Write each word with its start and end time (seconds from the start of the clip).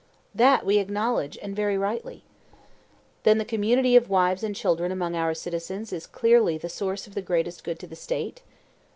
That 0.33 0.65
we 0.65 0.79
acknowledged, 0.79 1.37
and 1.43 1.55
very 1.55 1.77
rightly. 1.77 2.23
Then 3.21 3.37
the 3.37 3.45
community 3.45 3.95
of 3.95 4.09
wives 4.09 4.41
and 4.43 4.55
children 4.55 4.91
among 4.91 5.15
our 5.15 5.35
citizens 5.35 5.93
is 5.93 6.07
clearly 6.07 6.57
the 6.57 6.69
source 6.69 7.05
of 7.05 7.13
the 7.13 7.21
greatest 7.21 7.63
good 7.63 7.77
to 7.77 7.85
the 7.85 7.95
State? 7.95 8.41